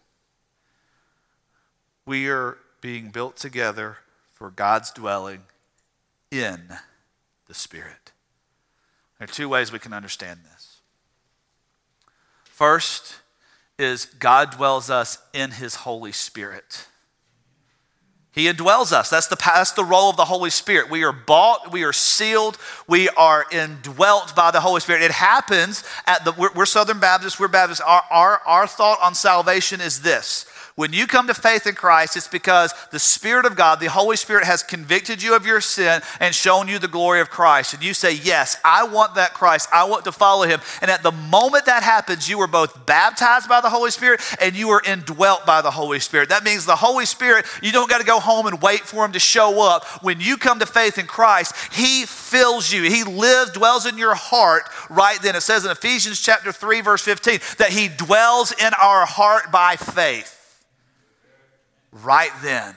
[2.05, 3.97] We are being built together
[4.33, 5.41] for God's dwelling
[6.31, 6.61] in
[7.47, 8.11] the Spirit.
[9.17, 10.77] There are two ways we can understand this.
[12.43, 13.15] First
[13.79, 16.87] is God dwells us in His Holy Spirit.
[18.31, 19.09] He indwells us.
[19.09, 20.91] That's the, that's the role of the Holy Spirit.
[20.91, 25.01] We are bought, we are sealed, we are indwelt by the Holy Spirit.
[25.01, 27.81] It happens at the, we're, we're Southern Baptists, we're Baptists.
[27.81, 30.45] Our, our, our thought on salvation is this
[30.77, 34.15] when you come to faith in Christ, it's because the Spirit of God, the Holy
[34.15, 37.73] Spirit, has convicted you of your sin and shown you the glory of Christ.
[37.73, 39.69] And you say, Yes, I want that Christ.
[39.73, 40.61] I want to follow him.
[40.79, 44.55] And at the moment that happens, you are both baptized by the Holy Spirit and
[44.55, 46.29] you are indwelt by the Holy Spirit.
[46.29, 49.13] That means the Holy Spirit, you don't got to go home and wait for him
[49.13, 49.83] to show up.
[50.03, 52.83] When you come to faith in Christ, he fills you.
[52.83, 55.35] He lives, dwells in your heart right then.
[55.35, 59.75] It says in Ephesians chapter 3, verse 15, that he dwells in our heart by
[59.75, 60.36] faith
[61.91, 62.75] right then,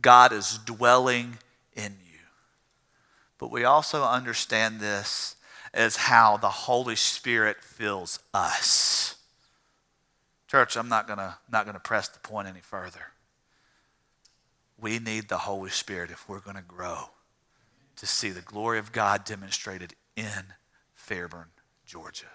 [0.00, 1.38] God is dwelling
[1.74, 2.18] in you.
[3.38, 5.36] But we also understand this
[5.74, 9.16] as how the Holy Spirit fills us.
[10.48, 13.12] Church, I'm not going to not to press the point any further.
[14.78, 17.10] We need the Holy Spirit if we're going to grow
[17.96, 20.54] to see the glory of God demonstrated in
[20.94, 21.48] Fairburn,
[21.84, 22.26] Georgia.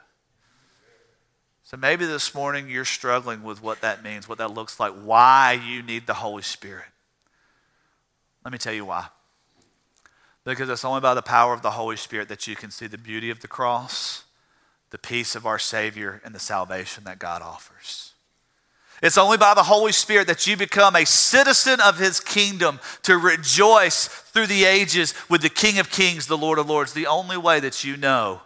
[1.71, 5.53] So maybe this morning you're struggling with what that means, what that looks like, why
[5.53, 6.83] you need the Holy Spirit.
[8.43, 9.07] Let me tell you why.
[10.43, 12.97] Because it's only by the power of the Holy Spirit that you can see the
[12.97, 14.25] beauty of the cross,
[14.89, 18.15] the peace of our Savior, and the salvation that God offers.
[19.01, 23.17] It's only by the Holy Spirit that you become a citizen of His kingdom to
[23.17, 26.91] rejoice through the ages with the King of Kings, the Lord of Lords.
[26.91, 28.41] The only way that you know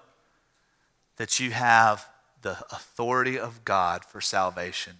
[1.17, 2.07] that you have
[2.45, 4.97] the authority of God for salvation